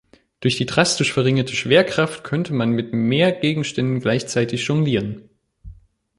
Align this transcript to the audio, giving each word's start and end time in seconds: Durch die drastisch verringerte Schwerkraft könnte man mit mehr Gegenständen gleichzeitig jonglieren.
Durch 0.39 0.55
die 0.57 0.65
drastisch 0.65 1.13
verringerte 1.13 1.53
Schwerkraft 1.55 2.23
könnte 2.23 2.53
man 2.53 2.71
mit 2.71 2.91
mehr 2.91 3.31
Gegenständen 3.31 3.99
gleichzeitig 3.99 4.65
jonglieren. 4.65 5.29